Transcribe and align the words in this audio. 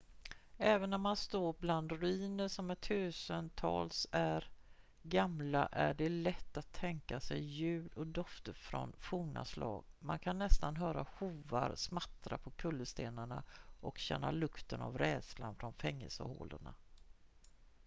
även 0.57 0.89
när 0.89 0.97
man 0.97 1.17
står 1.17 1.55
bland 1.59 1.91
ruiner 1.91 2.47
som 2.47 2.69
är 2.71 2.75
tusentals 2.75 4.07
är 4.11 4.49
gamla 5.03 5.65
är 5.71 5.93
det 5.93 6.09
lätt 6.09 6.57
att 6.57 6.73
tänka 6.73 7.19
sig 7.19 7.41
ljud 7.43 7.93
och 7.93 8.07
dofter 8.07 8.53
från 8.53 8.93
forna 8.97 9.45
slag 9.45 9.83
man 9.99 10.19
kan 10.19 10.37
nästan 10.39 10.75
höra 10.75 11.05
hovar 11.19 11.75
smattra 11.75 12.37
på 12.37 12.51
kullerstenarna 12.51 13.43
och 13.81 13.97
känna 13.97 14.31
lukten 14.31 14.81
av 14.81 14.97
rädslan 14.97 15.55
från 15.55 15.73
fängelsehålorna 15.73 16.73